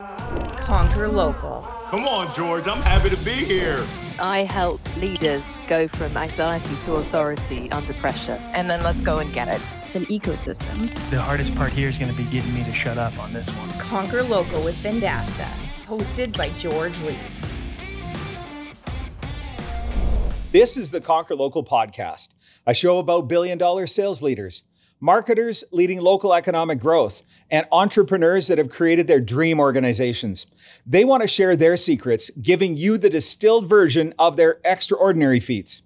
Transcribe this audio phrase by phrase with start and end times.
[0.00, 1.62] Conquer local.
[1.88, 2.66] Come on, George.
[2.66, 3.86] I'm happy to be here.
[4.18, 8.40] I help leaders go from anxiety to authority under pressure.
[8.54, 9.62] And then let's go and get it.
[9.84, 10.90] It's an ecosystem.
[11.10, 13.48] The hardest part here is going to be getting me to shut up on this
[13.50, 13.70] one.
[13.78, 15.48] Conquer Local with Vendasta,
[15.86, 17.20] hosted by George Leith.
[20.50, 22.30] This is the Conquer Local podcast,
[22.66, 24.64] a show about billion dollar sales leaders,
[25.04, 30.46] marketers leading local economic growth, and entrepreneurs that have created their dream organizations.
[30.86, 35.82] They want to share their secrets, giving you the distilled version of their extraordinary feats.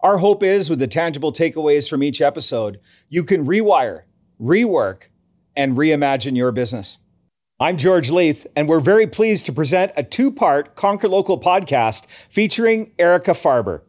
[0.00, 2.78] Our hope is with the tangible takeaways from each episode,
[3.08, 4.02] you can rewire,
[4.38, 5.04] rework,
[5.56, 6.98] and reimagine your business.
[7.58, 12.04] I'm George Leith, and we're very pleased to present a two part Conquer Local podcast
[12.06, 13.80] featuring Erica Farber.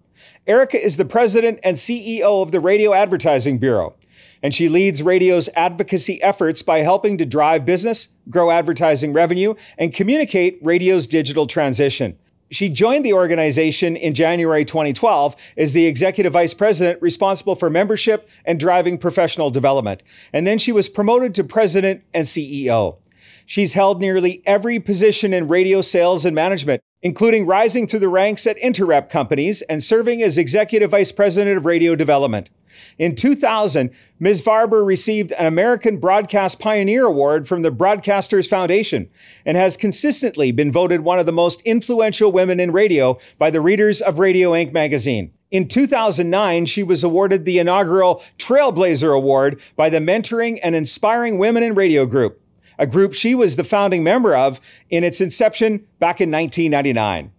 [0.48, 3.96] Erica is the president and CEO of the Radio Advertising Bureau,
[4.42, 9.94] and she leads radio's advocacy efforts by helping to drive business, grow advertising revenue, and
[9.94, 12.18] communicate radio's digital transition.
[12.52, 18.28] She joined the organization in January 2012 as the executive vice president responsible for membership
[18.44, 20.02] and driving professional development.
[20.34, 22.98] And then she was promoted to president and CEO.
[23.46, 28.46] She's held nearly every position in radio sales and management, including rising through the ranks
[28.48, 32.50] at Interep companies and serving as executive vice president of radio development.
[32.98, 34.42] In 2000, Ms.
[34.42, 39.10] Farber received an American Broadcast Pioneer Award from the Broadcasters Foundation
[39.46, 43.62] and has consistently been voted one of the most influential women in radio by the
[43.62, 45.32] readers of Radio Ink magazine.
[45.52, 51.64] In 2009, she was awarded the inaugural Trailblazer Award by the Mentoring and Inspiring Women
[51.64, 52.42] in Radio Group
[52.80, 54.60] a group she was the founding member of
[54.90, 57.32] in its inception back in 1999.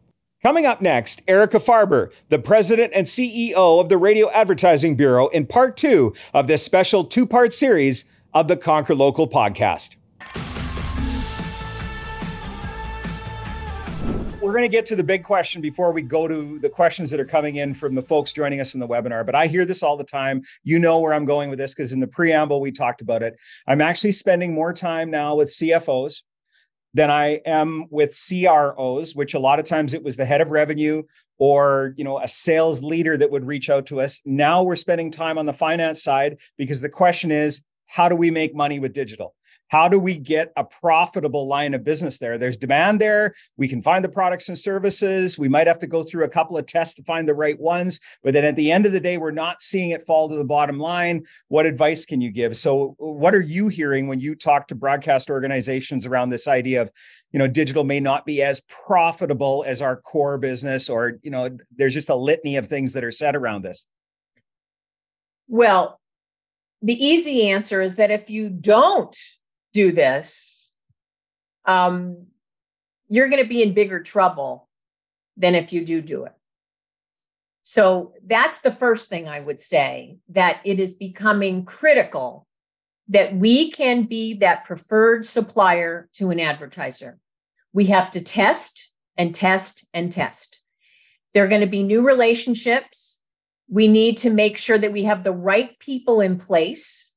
[0.42, 5.44] Coming up next, Erica Farber, the president and CEO of the Radio Advertising Bureau, in
[5.44, 9.96] part two of this special two part series of the Conquer Local podcast.
[14.40, 17.20] we're going to get to the big question before we go to the questions that
[17.20, 19.24] are coming in from the folks joining us in the webinar.
[19.24, 20.42] But I hear this all the time.
[20.64, 23.38] You know where I'm going with this because in the preamble, we talked about it.
[23.68, 26.22] I'm actually spending more time now with CFOs
[26.94, 30.50] than I am with CROs, which a lot of times it was the head of
[30.50, 31.02] revenue
[31.38, 34.20] or you know a sales leader that would reach out to us.
[34.24, 38.30] Now we're spending time on the finance side because the question is how do we
[38.30, 39.34] make money with digital?
[39.70, 42.38] How do we get a profitable line of business there?
[42.38, 43.34] There's demand there.
[43.56, 45.38] We can find the products and services.
[45.38, 48.00] We might have to go through a couple of tests to find the right ones.
[48.24, 50.44] But then at the end of the day, we're not seeing it fall to the
[50.44, 51.24] bottom line.
[51.48, 52.56] What advice can you give?
[52.56, 56.90] So, what are you hearing when you talk to broadcast organizations around this idea of,
[57.30, 61.48] you know, digital may not be as profitable as our core business, or, you know,
[61.76, 63.86] there's just a litany of things that are said around this?
[65.46, 66.00] Well,
[66.82, 69.16] the easy answer is that if you don't
[69.72, 70.70] do this,
[71.64, 72.26] um,
[73.08, 74.68] you're going to be in bigger trouble
[75.36, 76.32] than if you do do it.
[77.62, 82.46] So that's the first thing I would say that it is becoming critical
[83.08, 87.18] that we can be that preferred supplier to an advertiser.
[87.72, 90.60] We have to test and test and test.
[91.34, 93.20] There are going to be new relationships.
[93.68, 97.09] We need to make sure that we have the right people in place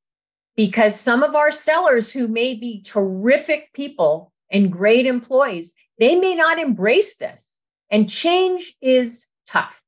[0.56, 6.36] because some of our sellers who may be terrific people and great employees, they may
[6.36, 7.60] not embrace this.
[7.90, 9.84] And change is tough,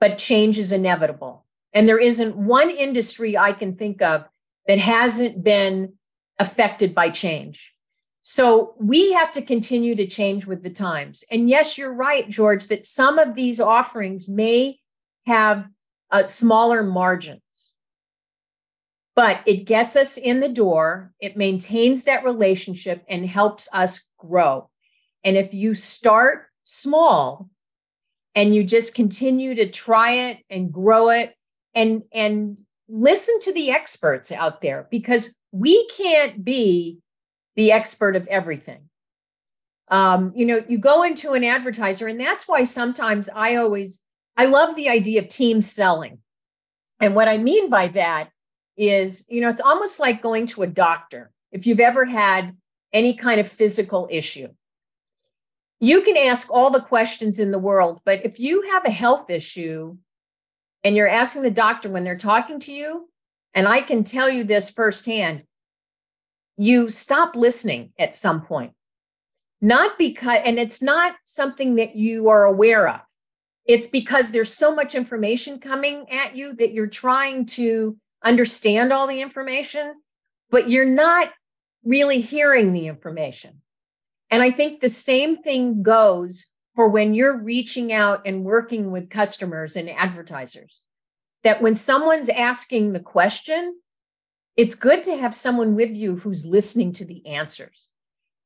[0.00, 1.44] but change is inevitable.
[1.72, 4.24] And there isn't one industry I can think of
[4.66, 5.94] that hasn't been
[6.38, 7.72] affected by change.
[8.20, 11.24] So we have to continue to change with the times.
[11.30, 14.78] And yes, you're right, George, that some of these offerings may
[15.26, 15.66] have
[16.10, 17.40] a smaller margin
[19.16, 24.68] but it gets us in the door, it maintains that relationship and helps us grow.
[25.24, 27.48] And if you start small
[28.34, 31.34] and you just continue to try it and grow it
[31.74, 36.98] and and listen to the experts out there because we can't be
[37.56, 38.82] the expert of everything.
[39.88, 44.04] Um, you know, you go into an advertiser, and that's why sometimes I always
[44.36, 46.18] I love the idea of team selling.
[47.00, 48.30] And what I mean by that
[48.76, 51.30] is, you know, it's almost like going to a doctor.
[51.52, 52.56] If you've ever had
[52.92, 54.48] any kind of physical issue,
[55.80, 59.28] you can ask all the questions in the world, but if you have a health
[59.28, 59.96] issue
[60.84, 63.08] and you're asking the doctor when they're talking to you,
[63.54, 65.42] and I can tell you this firsthand,
[66.56, 68.72] you stop listening at some point.
[69.60, 73.00] Not because, and it's not something that you are aware of.
[73.64, 77.96] It's because there's so much information coming at you that you're trying to
[78.26, 79.94] understand all the information,
[80.50, 81.30] but you're not
[81.84, 83.62] really hearing the information.
[84.30, 89.08] And I think the same thing goes for when you're reaching out and working with
[89.08, 90.80] customers and advertisers.
[91.44, 93.78] That when someone's asking the question,
[94.56, 97.92] it's good to have someone with you who's listening to the answers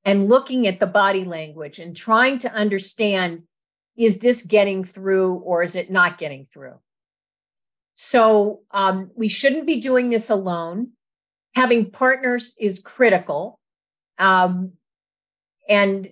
[0.05, 3.45] and looking at the body language and trying to understand
[3.97, 6.79] is this getting through or is it not getting through?
[8.03, 10.93] So um, we shouldn't be doing this alone.
[11.55, 13.61] Having partners is critical.
[14.19, 14.73] Um,
[15.69, 16.09] and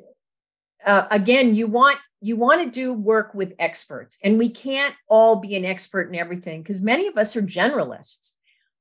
[0.84, 5.36] uh, again, you want you want to do work with experts, and we can't all
[5.36, 8.34] be an expert in everything because many of us are generalists.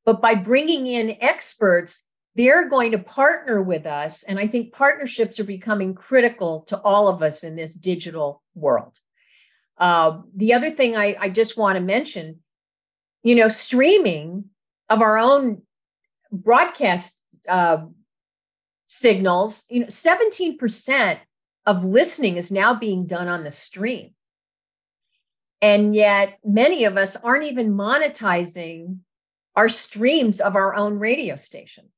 [0.03, 2.03] But by bringing in experts,
[2.35, 4.23] they're going to partner with us.
[4.23, 8.99] And I think partnerships are becoming critical to all of us in this digital world.
[9.77, 12.39] Uh, the other thing I, I just want to mention,
[13.27, 14.45] you know, streaming
[14.87, 15.61] of our own
[16.31, 17.79] broadcast uh,
[18.85, 21.19] signals, you know, 17%
[21.65, 24.11] of listening is now being done on the stream.
[25.61, 28.99] And yet, many of us aren't even monetizing
[29.57, 31.91] our streams of our own radio stations.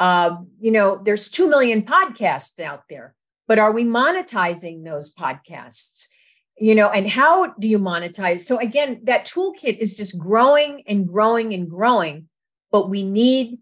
[0.00, 3.14] Uh, you know, there's 2 million podcasts out there,
[3.46, 6.08] but are we monetizing those podcasts?
[6.58, 8.40] You know, and how do you monetize?
[8.40, 12.28] So, again, that toolkit is just growing and growing and growing,
[12.72, 13.58] but we need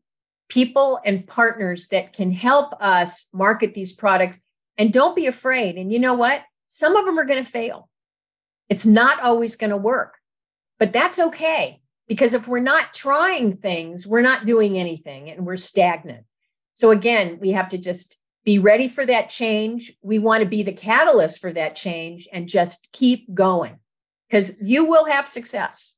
[0.48, 4.40] people and partners that can help us market these products.
[4.78, 5.76] And don't be afraid.
[5.76, 6.42] And you know what?
[6.66, 7.88] Some of them are going to fail.
[8.68, 10.14] It's not always going to work,
[10.78, 15.56] but that's okay because if we're not trying things, we're not doing anything and we're
[15.56, 16.24] stagnant.
[16.72, 19.92] So again, we have to just be ready for that change.
[20.02, 23.78] We want to be the catalyst for that change and just keep going
[24.28, 25.96] because you will have success.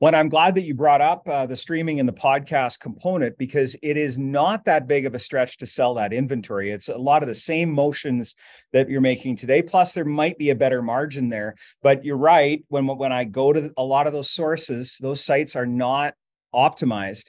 [0.00, 3.76] Well, I'm glad that you brought up uh, the streaming and the podcast component because
[3.82, 6.70] it is not that big of a stretch to sell that inventory.
[6.70, 8.34] It's a lot of the same motions
[8.72, 9.60] that you're making today.
[9.60, 11.54] Plus, there might be a better margin there.
[11.82, 12.64] But you're right.
[12.68, 16.14] When when I go to a lot of those sources, those sites are not
[16.54, 17.28] optimized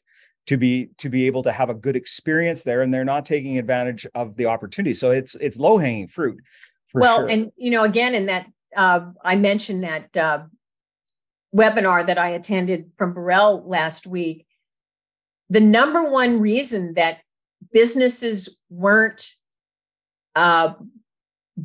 [0.52, 3.58] to be to be able to have a good experience there, and they're not taking
[3.58, 4.94] advantage of the opportunity.
[4.94, 6.42] So it's it's low hanging fruit.
[6.94, 7.30] well, sure.
[7.30, 10.18] and you know, again, in that uh, I mentioned that.
[10.18, 10.44] Uh,
[11.54, 14.46] webinar that I attended from Borrell last week,
[15.50, 17.18] the number one reason that
[17.74, 19.36] businesses weren't
[20.34, 20.76] uh,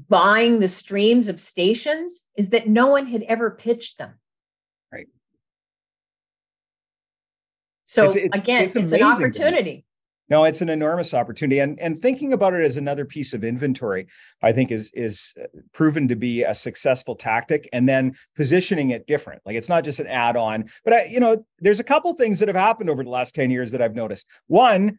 [0.08, 4.14] buying the streams of stations is that no one had ever pitched them.
[7.86, 9.84] So it's, again, it's, it's an opportunity.
[10.28, 14.08] No, it's an enormous opportunity, and and thinking about it as another piece of inventory,
[14.42, 17.68] I think is is uh, proven to be a successful tactic.
[17.72, 20.68] And then positioning it different, like it's not just an add-on.
[20.84, 23.50] But I, you know, there's a couple things that have happened over the last ten
[23.50, 24.26] years that I've noticed.
[24.48, 24.98] One,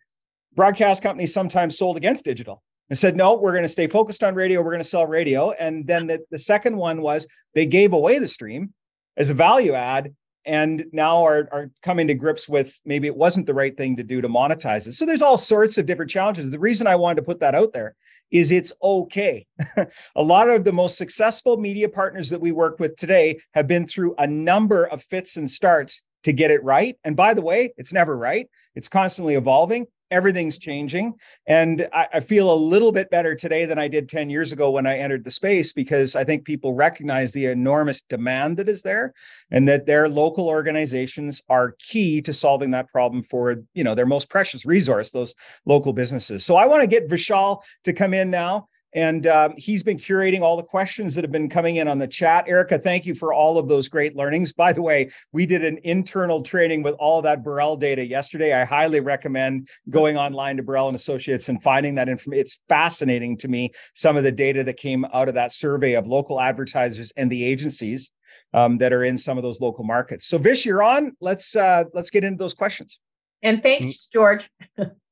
[0.56, 4.34] broadcast companies sometimes sold against digital and said, no, we're going to stay focused on
[4.34, 4.62] radio.
[4.62, 5.52] We're going to sell radio.
[5.52, 8.74] And then the, the second one was they gave away the stream
[9.18, 10.16] as a value add
[10.48, 14.04] and now are, are coming to grips with maybe it wasn't the right thing to
[14.04, 14.94] do to monetize it.
[14.94, 16.50] So there's all sorts of different challenges.
[16.50, 17.96] The reason I wanted to put that out there
[18.32, 19.46] is it's okay.
[20.16, 23.86] a lot of the most successful media partners that we work with today have been
[23.86, 26.98] through a number of fits and starts to get it right.
[27.04, 28.50] And by the way, it's never right.
[28.76, 31.14] It's constantly evolving everything's changing.
[31.48, 34.72] And I, I, feel a little bit better today than I did 10 years ago
[34.72, 38.82] when I entered the space because I think people recognize the enormous demand that is
[38.82, 39.14] there
[39.52, 44.06] and that their local organizations are key to solving that problem for, you know, their
[44.06, 46.46] most precious resource, those local businesses.
[46.46, 48.68] So I want to get Vishal to come in now
[48.98, 52.08] and um, he's been curating all the questions that have been coming in on the
[52.08, 52.48] chat.
[52.48, 54.54] Erica, thank you for all of those great learnings.
[54.54, 58.60] By the way, we did an internal training with all that Borrell data yesterday.
[58.60, 62.42] I highly recommend going online to Borrell and Associates and finding that information.
[62.42, 66.08] It's fascinating to me some of the data that came out of that survey of
[66.08, 68.10] local advertisers and the agencies
[68.56, 70.26] um, that are in some of those local markets.
[70.26, 71.16] So, Vish, you're on.
[71.22, 73.00] Let's uh, let's get into those questions.
[73.44, 74.50] And thanks, George.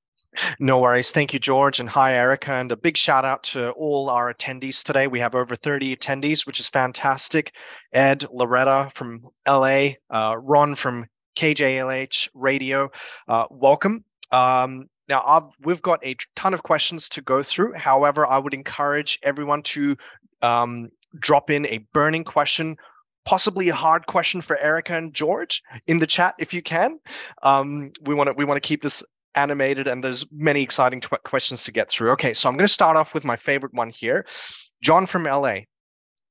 [0.60, 1.12] No worries.
[1.12, 1.80] Thank you, George.
[1.80, 2.52] And hi, Erica.
[2.52, 5.08] And a big shout out to all our attendees today.
[5.08, 7.54] We have over 30 attendees, which is fantastic.
[7.94, 11.06] Ed, Loretta from LA, uh, Ron from
[11.38, 12.92] KJLH Radio.
[13.28, 14.04] Uh, welcome.
[14.32, 17.74] Um, now, I've, we've got a ton of questions to go through.
[17.74, 19.96] However, I would encourage everyone to
[20.42, 20.90] um,
[21.20, 22.78] drop in a burning question
[23.26, 27.00] possibly a hard question for Erica and George in the chat if you can.
[27.44, 29.04] Um, we want to we want to keep this
[29.36, 32.12] animated and there's many exciting questions to get through.
[32.12, 34.26] Okay, so I'm going to start off with my favorite one here.
[34.82, 35.60] John from LA.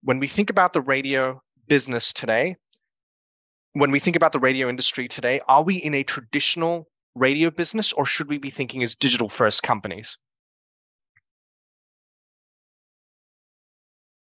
[0.03, 2.57] When we think about the radio business today,
[3.73, 7.93] when we think about the radio industry today, are we in a traditional radio business
[7.93, 10.19] or should we be thinking as digital first companies?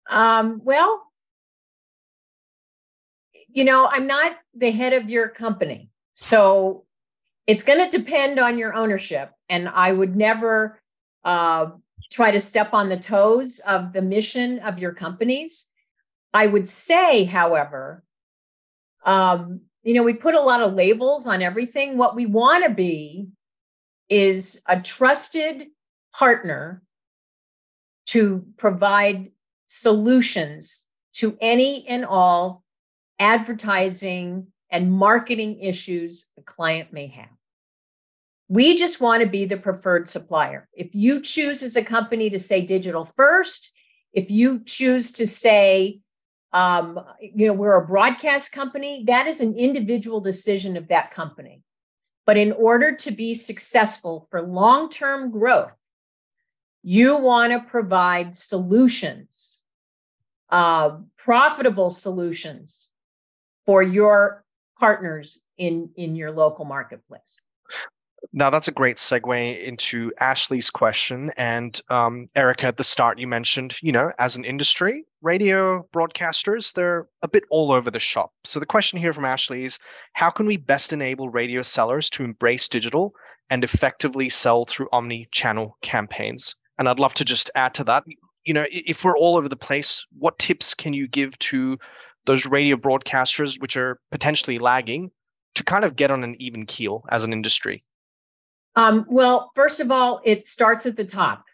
[0.09, 1.07] Um, well,
[3.49, 5.88] you know, I'm not the head of your company.
[6.14, 6.85] So
[7.46, 9.30] it's going to depend on your ownership.
[9.49, 10.80] And I would never
[11.25, 11.70] uh,
[12.12, 15.70] try to step on the toes of the mission of your companies.
[16.32, 18.02] I would say, however,
[19.04, 21.99] um, you know, we put a lot of labels on everything.
[21.99, 23.28] What we want to be
[24.08, 25.68] is a trusted
[26.14, 26.82] partner
[28.06, 29.30] to provide
[29.66, 32.62] solutions to any and all
[33.18, 37.29] advertising and marketing issues a client may have.
[38.49, 40.69] We just want to be the preferred supplier.
[40.73, 43.73] If you choose as a company to say digital first,
[44.12, 46.00] if you choose to say,
[46.52, 51.62] um, you know, we're a broadcast company, that is an individual decision of that company.
[52.25, 55.76] But in order to be successful for long term growth,
[56.83, 59.61] you want to provide solutions,
[60.50, 62.88] uh, profitable solutions
[63.64, 64.45] for your
[64.82, 67.40] partners in, in your local marketplace.
[68.32, 71.30] Now that's a great segue into Ashley's question.
[71.36, 76.72] And um, Erica, at the start, you mentioned, you know, as an industry, radio broadcasters,
[76.74, 78.32] they're a bit all over the shop.
[78.42, 79.78] So the question here from Ashley is
[80.14, 83.14] how can we best enable radio sellers to embrace digital
[83.50, 86.56] and effectively sell through omni channel campaigns?
[86.76, 88.02] And I'd love to just add to that,
[88.44, 91.78] you know, if we're all over the place, what tips can you give to
[92.26, 95.11] those radio broadcasters which are potentially lagging
[95.55, 97.85] to kind of get on an even keel as an industry?
[98.76, 101.45] Um, well, first of all, it starts at the top.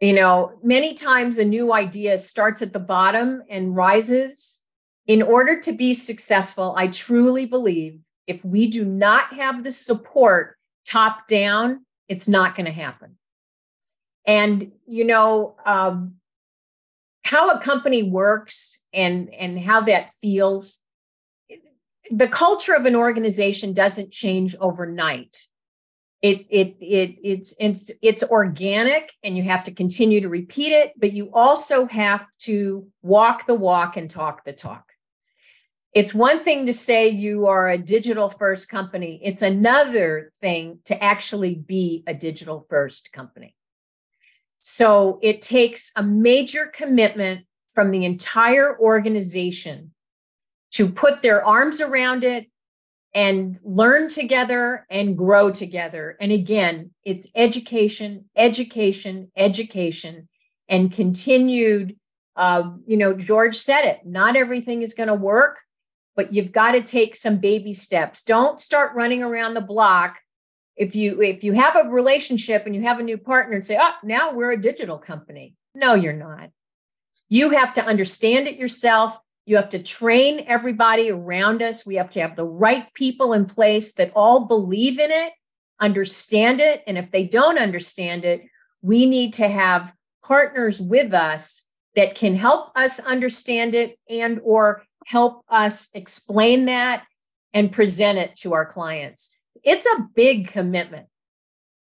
[0.00, 4.62] You know, many times a new idea starts at the bottom and rises.
[5.06, 10.56] In order to be successful, I truly believe if we do not have the support
[10.86, 13.16] top down, it's not going to happen.
[14.26, 16.19] And, you know, um,
[17.30, 20.82] how a company works and, and how that feels,
[22.10, 25.36] the culture of an organization doesn't change overnight.
[26.22, 30.92] It it it it's it's it's organic and you have to continue to repeat it
[30.98, 34.84] but you also have to walk the walk and talk the talk.
[35.94, 39.18] It's one thing to say you are a digital first company.
[39.22, 43.54] It's another thing to actually be a digital first company
[44.60, 49.92] so it takes a major commitment from the entire organization
[50.72, 52.46] to put their arms around it
[53.14, 56.16] and learn together and grow together.
[56.20, 60.28] And again, it's education, education, education,
[60.68, 61.96] and continued.
[62.36, 64.00] Uh, you know, George said it.
[64.04, 65.58] Not everything is going to work,
[66.14, 68.22] but you've got to take some baby steps.
[68.22, 70.20] Don't start running around the block.
[70.80, 73.78] If you if you have a relationship and you have a new partner and say,
[73.80, 76.50] "Oh, now we're a digital company." No, you're not.
[77.28, 79.16] You have to understand it yourself
[79.50, 81.84] you have to train everybody around us.
[81.84, 85.32] We have to have the right people in place that all believe in it,
[85.80, 86.84] understand it.
[86.86, 88.42] And if they don't understand it,
[88.80, 94.84] we need to have partners with us that can help us understand it and or
[95.06, 97.02] help us explain that
[97.52, 99.36] and present it to our clients.
[99.62, 101.06] It's a big commitment.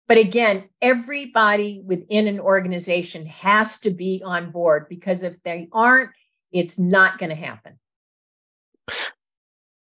[0.09, 6.11] But again, everybody within an organization has to be on board because if they aren't,
[6.53, 7.79] it's not going to happen.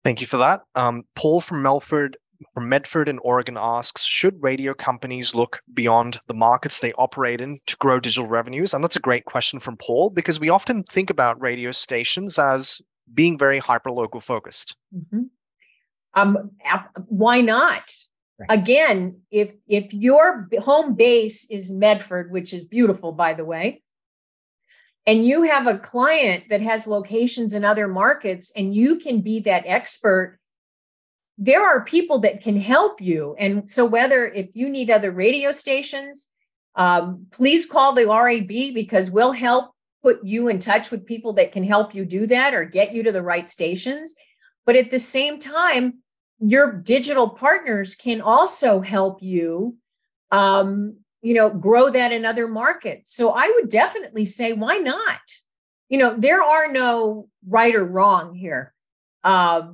[0.04, 0.62] Thank you for that.
[0.74, 2.16] Um, Paul from Melford
[2.52, 7.58] from Medford in Oregon asks, should radio companies look beyond the markets they operate in
[7.66, 8.74] to grow digital revenues?
[8.74, 12.80] And that's a great question from Paul because we often think about radio stations as
[13.14, 14.76] being very hyper local focused.
[14.94, 15.22] Mm-hmm.
[16.14, 16.50] Um,
[17.07, 17.90] why not?
[18.38, 18.47] Right.
[18.50, 23.83] Again, if if your home base is Medford, which is beautiful, by the way,
[25.07, 29.40] and you have a client that has locations in other markets and you can be
[29.40, 30.38] that expert
[31.38, 35.50] there are people that can help you and so whether if you need other radio
[35.50, 36.31] stations
[36.75, 41.52] um, please call the rab because we'll help put you in touch with people that
[41.52, 44.14] can help you do that or get you to the right stations
[44.66, 46.01] but at the same time
[46.44, 49.76] your digital partners can also help you
[50.32, 53.14] um, you know, grow that in other markets.
[53.14, 55.20] So I would definitely say, why not?
[55.88, 58.75] You know, there are no right or wrong here.
[59.22, 59.72] Uh,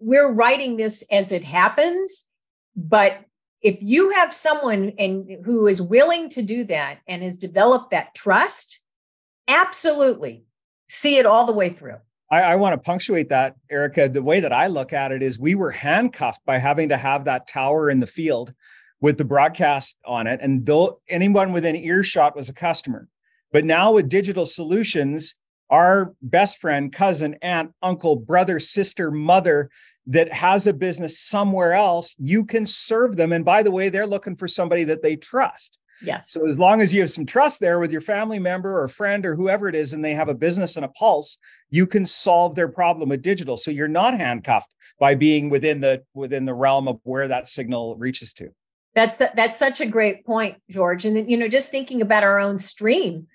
[0.00, 2.28] we're writing this as it happens,
[2.74, 3.18] but
[3.62, 8.14] if you have someone and who is willing to do that and has developed that
[8.14, 8.80] trust,
[9.46, 10.44] absolutely
[10.88, 11.98] see it all the way through.
[12.30, 14.08] I, I want to punctuate that, Erica.
[14.08, 17.24] The way that I look at it is we were handcuffed by having to have
[17.24, 18.54] that tower in the field
[19.00, 23.08] with the broadcast on it, and though anyone within earshot was a customer.
[23.52, 25.36] But now with digital solutions,
[25.70, 29.70] our best friend, cousin, aunt, uncle, brother, sister, mother
[30.06, 33.32] that has a business somewhere else, you can serve them.
[33.32, 35.78] And by the way, they're looking for somebody that they trust.
[36.02, 36.30] Yes.
[36.30, 39.26] So as long as you have some trust there with your family member or friend
[39.26, 41.38] or whoever it is, and they have a business and a pulse,
[41.68, 43.56] you can solve their problem with digital.
[43.56, 47.96] So you're not handcuffed by being within the within the realm of where that signal
[47.96, 48.48] reaches to.
[48.94, 51.04] That's that's such a great point, George.
[51.04, 53.26] And you know, just thinking about our own stream,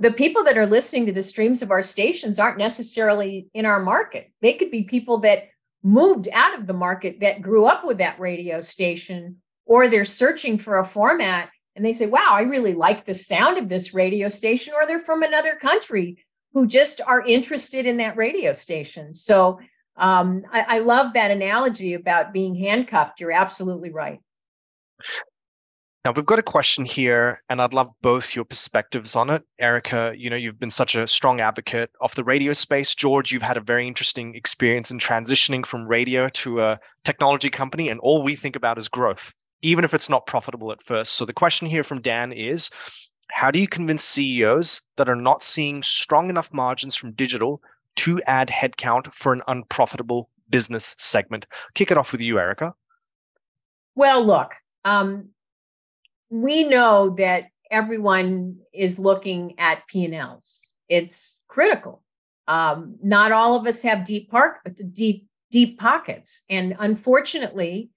[0.00, 3.80] the people that are listening to the streams of our stations aren't necessarily in our
[3.80, 4.32] market.
[4.40, 5.48] They could be people that
[5.82, 10.58] moved out of the market that grew up with that radio station, or they're searching
[10.58, 14.28] for a format and they say, wow, I really like the sound of this radio
[14.28, 16.18] station, or they're from another country
[16.52, 19.14] who just are interested in that radio station.
[19.14, 19.60] So
[19.96, 23.20] um, I, I love that analogy about being handcuffed.
[23.20, 24.18] You're absolutely right.
[26.04, 29.44] Now we've got a question here, and I'd love both your perspectives on it.
[29.60, 32.92] Erica, you know, you've been such a strong advocate of the radio space.
[32.92, 37.88] George, you've had a very interesting experience in transitioning from radio to a technology company,
[37.88, 41.14] and all we think about is growth even if it's not profitable at first.
[41.14, 42.70] So the question here from Dan is
[43.30, 47.62] how do you convince CEOs that are not seeing strong enough margins from digital
[47.96, 51.46] to add headcount for an unprofitable business segment?
[51.74, 52.74] Kick it off with you, Erica.
[53.94, 55.30] Well, look, um,
[56.30, 60.74] we know that everyone is looking at P&Ls.
[60.88, 62.02] It's critical.
[62.46, 64.56] Um, not all of us have deep park,
[64.92, 67.90] deep deep pockets, and unfortunately,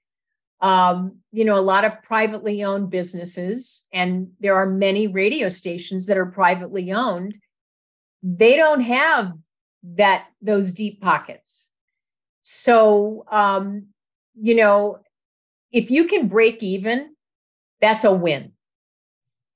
[0.62, 6.06] um, you know, a lot of privately owned businesses, and there are many radio stations
[6.06, 7.36] that are privately owned.
[8.22, 9.34] They don't have
[9.84, 11.68] that those deep pockets.
[12.42, 13.88] So, um,
[14.40, 15.00] you know,
[15.72, 17.16] if you can break even,
[17.80, 18.52] that's a win.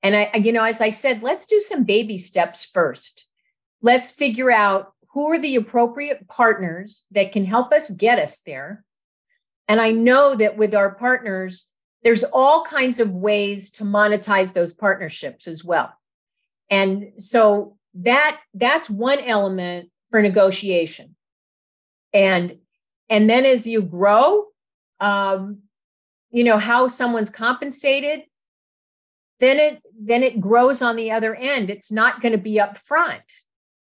[0.02, 3.26] And I, you know, as I said, let's do some baby steps first.
[3.82, 8.84] Let's figure out who are the appropriate partners that can help us get us there
[9.68, 11.70] and I know that with our partners,
[12.02, 15.92] there's all kinds of ways to monetize those partnerships as well.
[16.70, 21.16] And so that that's one element for negotiation.
[22.12, 22.58] And
[23.08, 24.46] and then as you grow,
[25.00, 25.62] um,
[26.30, 28.24] you know how someone's compensated,
[29.40, 31.70] then it then it grows on the other end.
[31.70, 33.22] It's not going to be up front.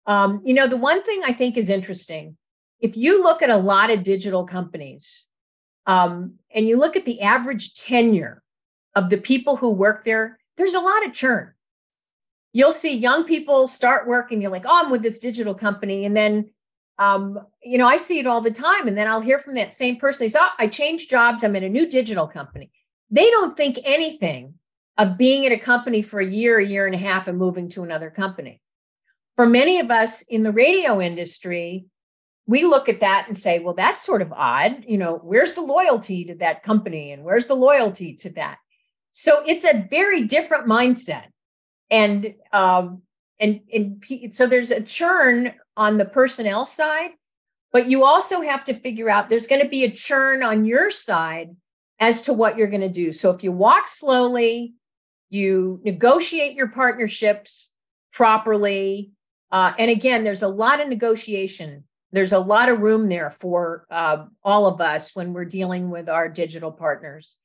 [0.06, 2.38] Um, you know, the one thing I think is interesting,
[2.80, 5.28] if you look at a lot of digital companies,
[5.86, 8.42] um, and you look at the average tenure
[8.96, 11.54] of the people who work there, there's a lot of churn.
[12.54, 16.06] You'll see young people start working, you're like, oh, I'm with this digital company.
[16.06, 16.50] And then,
[17.00, 18.88] um, you know, I see it all the time.
[18.88, 21.56] And then I'll hear from that same person, they say, oh, I changed jobs, I'm
[21.56, 22.70] in a new digital company.
[23.10, 24.54] They don't think anything
[24.98, 27.68] of being at a company for a year, a year and a half, and moving
[27.70, 28.62] to another company.
[29.36, 31.88] For many of us in the radio industry,
[32.46, 34.84] we look at that and say, well, that's sort of odd.
[34.88, 38.58] You know, where's the loyalty to that company and where's the loyalty to that?
[39.12, 41.26] So it's a very different mindset.
[41.90, 43.04] And um,
[43.40, 44.04] and and
[44.34, 47.12] so there's a churn on the personnel side,
[47.72, 50.90] but you also have to figure out there's going to be a churn on your
[50.90, 51.56] side
[52.00, 53.12] as to what you're going to do.
[53.12, 54.74] So if you walk slowly,
[55.30, 57.72] you negotiate your partnerships
[58.12, 59.12] properly.
[59.52, 63.86] Uh, and again, there's a lot of negotiation there's a lot of room there for
[63.90, 67.38] uh, all of us when we're dealing with our digital partners.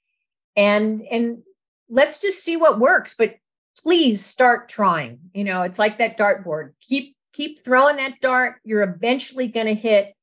[0.56, 1.38] And and
[1.88, 3.36] let's just see what works but
[3.82, 5.18] please start trying.
[5.32, 6.72] You know it's like that dartboard.
[6.80, 8.56] Keep keep throwing that dart.
[8.62, 10.14] You're eventually going to hit.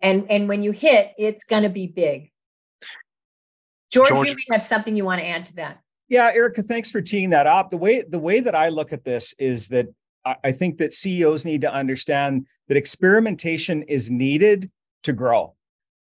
[0.00, 2.30] And and when you hit it's going to be big.
[3.92, 5.80] George, george you may have something you want to add to that.
[6.08, 7.68] Yeah erica thanks for teeing that up.
[7.68, 9.88] The way the way that i look at this is that
[10.24, 14.70] I think that CEOs need to understand that experimentation is needed
[15.02, 15.54] to grow.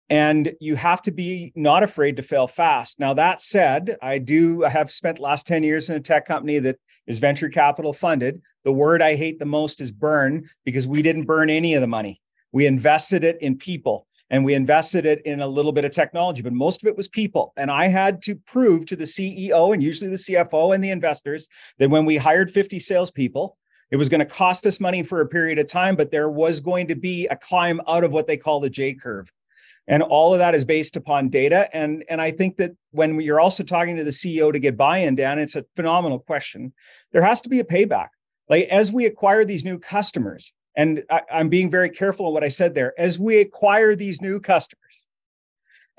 [0.09, 2.99] And you have to be not afraid to fail fast.
[2.99, 6.59] Now, that said, I do I have spent last 10 years in a tech company
[6.59, 8.41] that is venture capital funded.
[8.65, 11.87] The word I hate the most is burn because we didn't burn any of the
[11.87, 12.21] money.
[12.51, 16.41] We invested it in people and we invested it in a little bit of technology,
[16.41, 17.53] but most of it was people.
[17.55, 21.47] And I had to prove to the CEO and usually the CFO and the investors
[21.79, 23.57] that when we hired 50 salespeople,
[23.91, 26.61] it was going to cost us money for a period of time, but there was
[26.61, 29.31] going to be a climb out of what they call the J curve.
[29.87, 31.69] And all of that is based upon data.
[31.75, 35.15] And, and I think that when you're also talking to the CEO to get buy-in,
[35.15, 36.73] Dan, it's a phenomenal question.
[37.11, 38.09] There has to be a payback.
[38.47, 42.43] Like as we acquire these new customers, and I, I'm being very careful of what
[42.43, 45.00] I said there, as we acquire these new customers,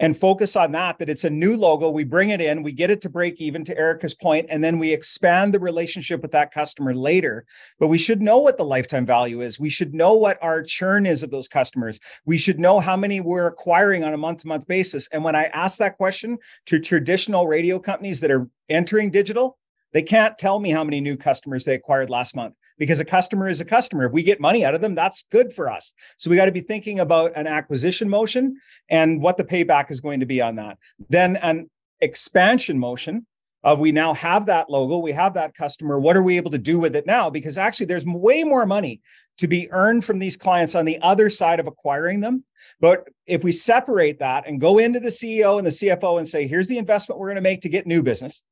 [0.02, 1.88] and focus on that that it's a new logo.
[1.88, 4.78] We bring it in we get it to break even to erica's point and then
[4.78, 7.46] we expand the relationship with that customer later.
[7.78, 9.60] But we should know what the lifetime value is.
[9.60, 12.00] We should know what our churn is of those customers.
[12.26, 15.08] We should know how many we're acquiring on a month to month basis.
[15.12, 19.58] And when i ask that question to traditional radio companies that are entering digital
[19.92, 23.48] they can't tell me how many new customers they acquired last month because a customer
[23.48, 24.06] is a customer.
[24.06, 25.94] If we get money out of them, that's good for us.
[26.16, 28.56] So we got to be thinking about an acquisition motion
[28.88, 30.78] and what the payback is going to be on that.
[31.08, 33.24] Then an expansion motion
[33.62, 36.00] of we now have that logo, we have that customer.
[36.00, 37.30] What are we able to do with it now?
[37.30, 39.00] Because actually, there's way more money
[39.38, 42.42] to be earned from these clients on the other side of acquiring them.
[42.80, 46.48] But if we separate that and go into the CEO and the CFO and say,
[46.48, 48.42] here's the investment we're going to make to get new business,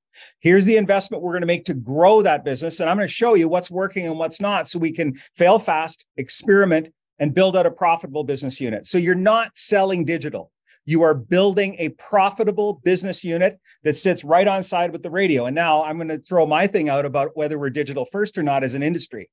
[0.40, 2.80] Here's the investment we're going to make to grow that business.
[2.80, 5.59] And I'm going to show you what's working and what's not so we can fail
[5.59, 8.87] fast, experiment, and build out a profitable business unit.
[8.87, 10.50] So you're not selling digital.
[10.87, 15.46] You are building a profitable business unit that sits right on side with the radio.
[15.46, 18.42] And now I'm going to throw my thing out about whether we're digital first or
[18.42, 19.28] not as an industry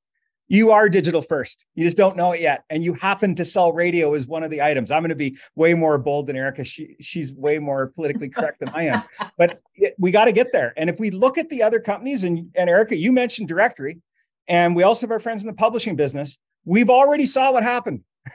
[0.47, 1.65] you are digital first.
[1.75, 2.63] You just don't know it yet.
[2.69, 4.91] And you happen to sell radio as one of the items.
[4.91, 6.63] I'm going to be way more bold than Erica.
[6.63, 9.03] She, she's way more politically correct than I am.
[9.37, 9.61] But
[9.99, 10.73] we got to get there.
[10.77, 13.99] And if we look at the other companies, and, and Erica, you mentioned directory,
[14.47, 18.01] and we also have our friends in the publishing business, we've already saw what happened.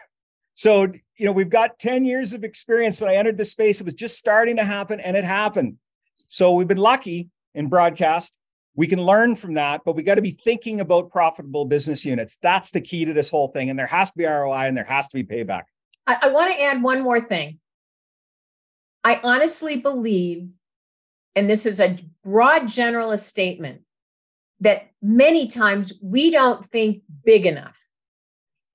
[0.55, 0.83] So,
[1.17, 3.01] you know, we've got 10 years of experience.
[3.01, 5.79] When I entered the space, it was just starting to happen and it happened.
[6.29, 8.37] So we've been lucky in broadcast
[8.75, 12.39] we can learn from that, but we got to be thinking about profitable business units.
[12.43, 13.69] That's the key to this whole thing.
[13.69, 15.65] And there has to be ROI and there has to be payback.
[16.07, 17.59] I, I want to add one more thing.
[19.05, 20.51] I honestly believe,
[21.37, 23.83] and this is a broad generalist statement,
[24.61, 27.85] that many times we don't think big enough.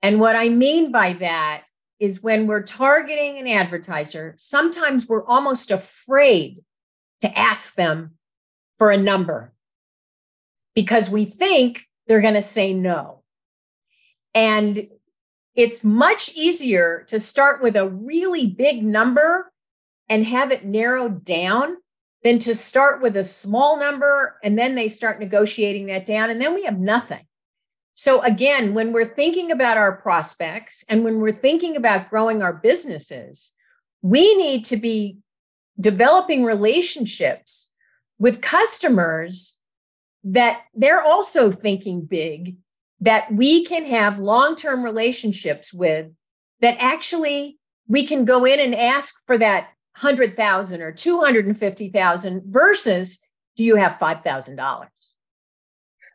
[0.04, 1.64] And what I mean by that
[2.00, 6.64] is when we're targeting an advertiser, sometimes we're almost afraid
[7.22, 8.12] to ask them
[8.78, 9.54] for a number
[10.78, 13.24] because we think they're going to say no.
[14.36, 14.88] And
[15.56, 19.52] it's much easier to start with a really big number
[20.08, 21.78] and have it narrowed down
[22.24, 26.40] than to start with a small number and then they start negotiating that down and
[26.40, 27.26] then we have nothing.
[27.94, 32.54] So, again, when we're thinking about our prospects and when we're thinking about growing our
[32.54, 33.52] businesses,
[34.04, 35.18] we need to be
[35.80, 37.72] developing relationships
[38.20, 39.57] with customers
[40.28, 42.58] that they're also thinking big,
[43.00, 46.08] that we can have long term relationships with,
[46.60, 53.20] that actually we can go in and ask for that 100,000 or 250,000 versus
[53.56, 54.88] do you have $5,000?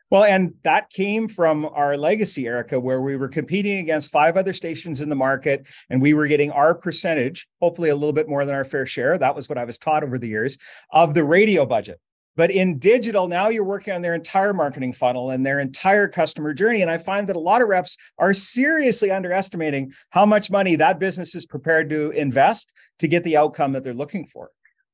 [0.09, 4.53] Well, and that came from our legacy, Erica, where we were competing against five other
[4.53, 8.45] stations in the market and we were getting our percentage, hopefully a little bit more
[8.45, 9.17] than our fair share.
[9.17, 10.59] That was what I was taught over the years
[10.91, 11.99] of the radio budget.
[12.35, 16.53] But in digital, now you're working on their entire marketing funnel and their entire customer
[16.53, 16.81] journey.
[16.81, 20.99] And I find that a lot of reps are seriously underestimating how much money that
[20.99, 24.49] business is prepared to invest to get the outcome that they're looking for.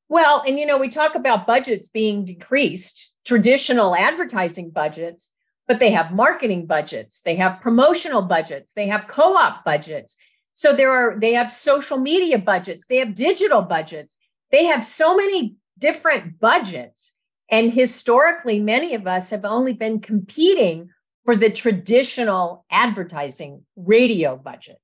[0.08, 5.34] Well, and you know, we talk about budgets being decreased, traditional advertising budgets,
[5.66, 10.18] but they have marketing budgets, they have promotional budgets, they have co op budgets.
[10.52, 14.18] So there are, they have social media budgets, they have digital budgets,
[14.50, 17.14] they have so many different budgets
[17.50, 20.90] and historically, many of us have only been competing
[21.24, 24.78] for the traditional advertising radio budget.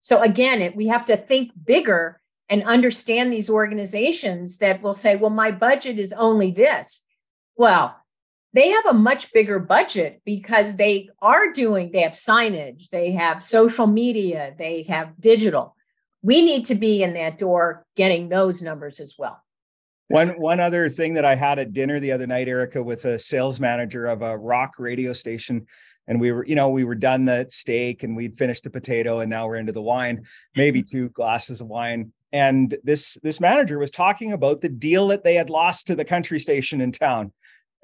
[0.00, 5.16] So again, it, we have to think bigger and understand these organizations that will say,
[5.16, 7.06] well, my budget is only this.
[7.56, 7.94] Well,
[8.52, 13.42] they have a much bigger budget because they are doing, they have signage, they have
[13.42, 15.76] social media, they have digital.
[16.22, 19.40] We need to be in that door getting those numbers as well.
[20.10, 23.16] One one other thing that I had at dinner the other night, Erica, with a
[23.16, 25.68] sales manager of a rock radio station,
[26.08, 29.20] and we were, you know, we were done the steak and we'd finished the potato,
[29.20, 30.98] and now we're into the wine, maybe mm-hmm.
[30.98, 32.12] two glasses of wine.
[32.32, 36.04] And this this manager was talking about the deal that they had lost to the
[36.04, 37.32] country station in town,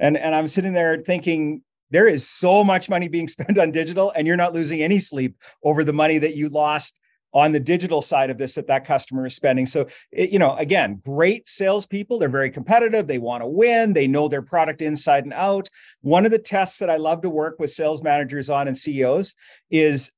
[0.01, 4.11] and and I'm sitting there thinking, there is so much money being spent on digital,
[4.17, 6.99] and you're not losing any sleep over the money that you lost
[7.37, 9.67] on the digital side of this that that customer is spending.
[9.67, 12.19] So, it, you know, again, great salespeople.
[12.19, 13.07] They're very competitive.
[13.07, 13.93] They want to win.
[13.93, 15.69] They know their product inside and out.
[16.01, 19.35] One of the tests that I love to work with sales managers on and CEOs
[19.71, 20.13] is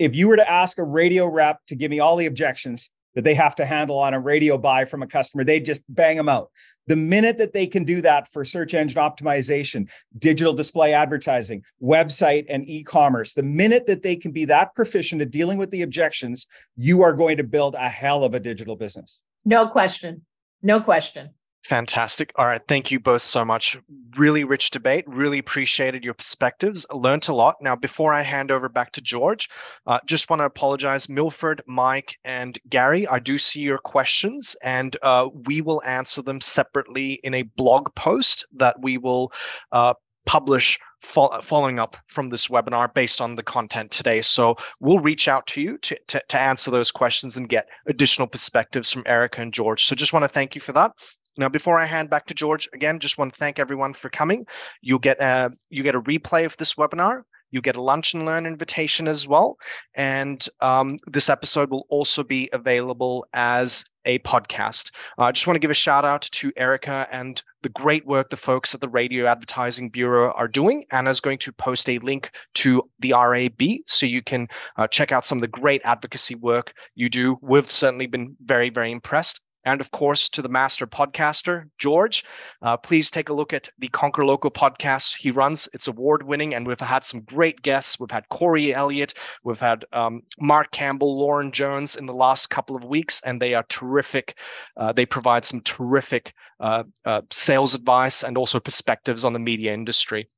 [0.00, 3.24] if you were to ask a radio rep to give me all the objections that
[3.24, 6.28] they have to handle on a radio buy from a customer, they just bang them
[6.28, 6.50] out.
[6.86, 12.44] The minute that they can do that for search engine optimization, digital display advertising, website,
[12.48, 15.82] and e commerce, the minute that they can be that proficient at dealing with the
[15.82, 16.46] objections,
[16.76, 19.22] you are going to build a hell of a digital business.
[19.44, 20.22] No question.
[20.62, 21.30] No question.
[21.64, 22.30] Fantastic.
[22.36, 22.60] All right.
[22.68, 23.78] Thank you both so much.
[24.18, 25.06] Really rich debate.
[25.08, 26.84] Really appreciated your perspectives.
[26.92, 27.56] Learned a lot.
[27.62, 29.48] Now, before I hand over back to George,
[29.86, 31.08] uh, just want to apologize.
[31.08, 36.42] Milford, Mike, and Gary, I do see your questions, and uh, we will answer them
[36.42, 39.32] separately in a blog post that we will
[39.72, 39.94] uh,
[40.26, 44.20] publish fo- following up from this webinar based on the content today.
[44.20, 48.28] So we'll reach out to you to, to, to answer those questions and get additional
[48.28, 49.84] perspectives from Erica and George.
[49.86, 50.92] So just want to thank you for that.
[51.36, 54.46] Now, before I hand back to George, again, just want to thank everyone for coming.
[54.82, 57.22] You'll get a you get a replay of this webinar.
[57.50, 59.58] You get a lunch and learn invitation as well.
[59.94, 64.90] And um, this episode will also be available as a podcast.
[65.18, 68.30] Uh, I just want to give a shout out to Erica and the great work
[68.30, 70.84] the folks at the Radio Advertising Bureau are doing.
[70.90, 75.24] Anna's going to post a link to the RAB so you can uh, check out
[75.24, 77.38] some of the great advocacy work you do.
[77.40, 82.24] We've certainly been very, very impressed and of course to the master podcaster george.
[82.62, 85.68] Uh, please take a look at the conquer local podcast he runs.
[85.72, 87.98] It's award winning and we've had some great guests.
[87.98, 89.14] We've had corey elliott.
[89.42, 93.54] We've had um, mark campbell lauren jones in the last couple of weeks and they
[93.54, 94.38] are terrific.
[94.76, 99.72] Uh, they provide some terrific uh, uh sales advice and also perspectives on the media
[99.72, 100.28] industry.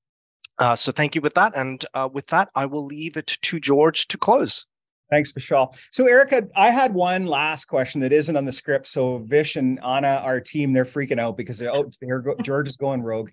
[0.58, 3.60] Uh, so thank you with that and uh, with that i will leave it to
[3.60, 4.66] george to close
[5.08, 5.76] Thanks, Vishal.
[5.92, 8.88] So, Erica, I had one last question that isn't on the script.
[8.88, 12.68] So, Vish and Anna, our team, they're freaking out because they're, oh, here go, George
[12.68, 13.30] is going rogue.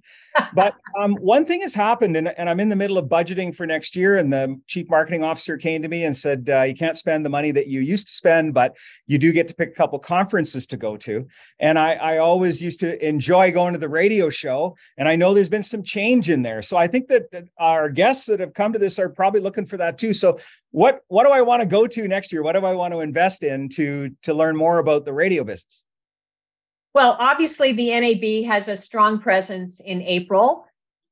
[0.53, 3.65] But um, one thing has happened, and, and, I'm in the middle of budgeting for
[3.65, 4.17] next year.
[4.17, 7.29] And the chief marketing officer came to me and said, uh, You can't spend the
[7.31, 10.67] money that you used to spend, but you do get to pick a couple conferences
[10.67, 11.27] to go to.
[11.59, 14.75] And I, I always used to enjoy going to the radio show.
[14.97, 16.61] And I know there's been some change in there.
[16.61, 19.77] So, I think that our guests that have come to this are probably looking for
[19.77, 20.13] that too.
[20.13, 20.37] So,
[20.73, 22.41] what what do I want to go to next year?
[22.41, 25.83] What do I want to invest in to to learn more about the radio business?
[26.95, 30.65] Well, obviously the NAB has a strong presence in April,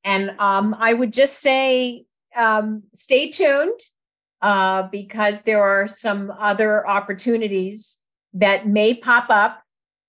[0.04, 3.80] and um, I would just say um, stay tuned
[4.42, 8.00] uh, because there are some other opportunities
[8.34, 9.62] that may pop up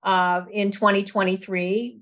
[0.02, 2.00] uh, in 2023.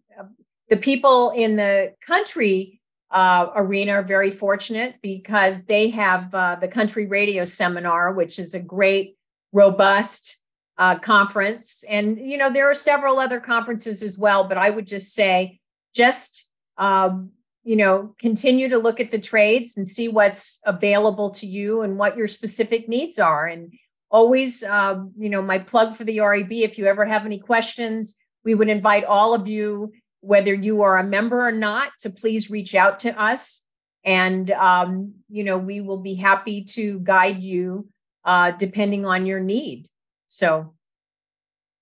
[0.69, 2.80] The people in the country
[3.11, 8.55] uh, arena are very fortunate because they have uh, the country radio seminar, which is
[8.55, 9.17] a great,
[9.53, 10.39] robust
[10.79, 11.85] uh, conference.
[11.89, 15.61] And, you know, there are several other conferences as well, but I would just say
[15.95, 17.31] just, um,
[17.65, 21.99] you know, continue to look at the trades and see what's available to you and
[21.99, 23.47] what your specific needs are.
[23.47, 23.73] And
[24.11, 28.17] always, um, you know, my plug for the RAB, if you ever have any questions,
[28.45, 32.51] we would invite all of you whether you are a member or not, to please
[32.51, 33.65] reach out to us.
[34.05, 37.89] And, um, you know, we will be happy to guide you
[38.25, 39.89] uh, depending on your need.
[40.27, 40.75] So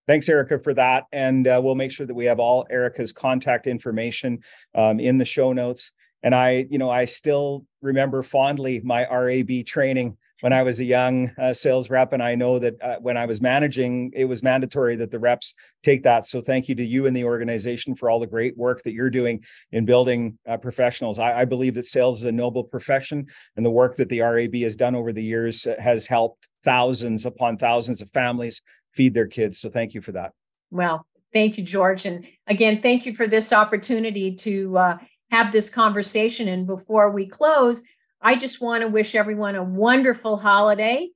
[0.09, 1.05] Thanks, Erica, for that.
[1.13, 4.39] And uh, we'll make sure that we have all Erica's contact information
[4.75, 5.93] um, in the show notes.
[6.23, 10.85] And I, you know, I still remember fondly my RAB training when I was a
[10.85, 12.13] young uh, sales rep.
[12.13, 15.55] And I know that uh, when I was managing, it was mandatory that the reps
[15.83, 16.27] take that.
[16.27, 19.11] So thank you to you and the organization for all the great work that you're
[19.11, 21.19] doing in building uh, professionals.
[21.19, 24.55] I, I, believe that sales is a noble profession, and the work that the RAB
[24.57, 28.63] has done over the years has helped thousands upon thousands of families
[28.95, 29.59] feed their kids.
[29.59, 30.33] So thank you for that.
[30.71, 32.05] Well, thank you, George.
[32.07, 34.99] And again, thank you for this opportunity to uh,
[35.31, 36.49] have this conversation.
[36.49, 37.83] And before we close,
[38.21, 41.09] I just want to wish everyone a wonderful holiday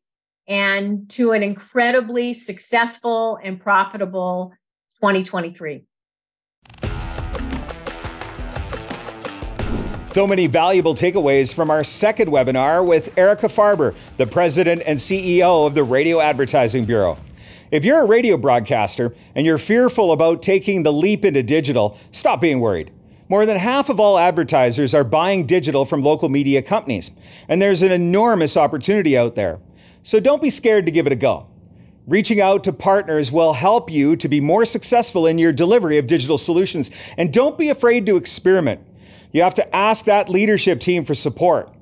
[0.46, 4.52] and to an incredibly successful and profitable
[5.00, 5.84] 2023.
[10.12, 15.66] So many valuable takeaways from our second webinar with Erica Farber, the president and CEO
[15.66, 17.16] of the Radio Advertising Bureau.
[17.72, 22.40] If you're a radio broadcaster and you're fearful about taking the leap into digital, stop
[22.40, 22.92] being worried.
[23.32, 27.10] More than half of all advertisers are buying digital from local media companies,
[27.48, 29.58] and there's an enormous opportunity out there.
[30.02, 31.46] So don't be scared to give it a go.
[32.06, 36.06] Reaching out to partners will help you to be more successful in your delivery of
[36.06, 36.90] digital solutions.
[37.16, 38.82] And don't be afraid to experiment.
[39.32, 41.74] You have to ask that leadership team for support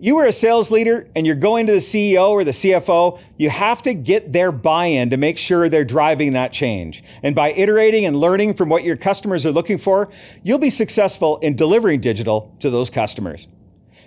[0.00, 3.50] you are a sales leader and you're going to the CEO or the CFO, you
[3.50, 7.04] have to get their buy in to make sure they're driving that change.
[7.22, 10.10] And by iterating and learning from what your customers are looking for,
[10.42, 13.46] you'll be successful in delivering digital to those customers.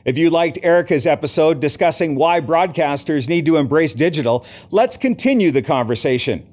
[0.04, 5.62] If you liked Erica's episode discussing why broadcasters need to embrace digital, let's continue the
[5.62, 6.46] conversation.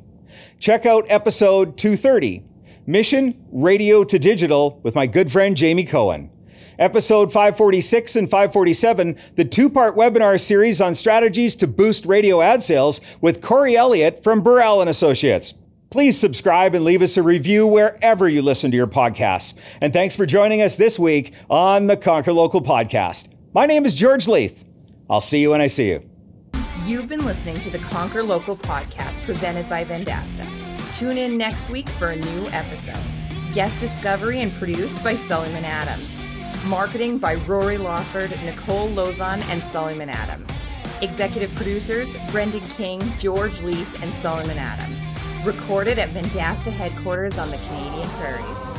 [0.59, 2.45] Check out episode 230
[2.87, 6.31] Mission Radio to Digital with my good friend Jamie Cohen.
[6.81, 12.63] Episode 546 and 547, the two part webinar series on strategies to boost radio ad
[12.63, 15.53] sales with Corey Elliott from Borrell and Associates.
[15.91, 19.53] Please subscribe and leave us a review wherever you listen to your podcasts.
[19.83, 23.29] And thanks for joining us this week on the Conquer Local podcast.
[23.53, 24.65] My name is George Leith.
[25.11, 26.03] I'll see you when I see you.
[26.87, 30.49] You've been listening to the Conquer Local podcast presented by Vendasta.
[30.97, 32.97] Tune in next week for a new episode.
[33.53, 36.01] Guest discovery and produced by Sullivan Adam.
[36.67, 40.45] Marketing by Rory Lawford, Nicole Lozon, and Sullivan Adam.
[41.01, 44.95] Executive producers Brendan King, George Leith, and Sullivan Adam.
[45.43, 48.70] Recorded at Vendasta headquarters on the Canadian Prairies.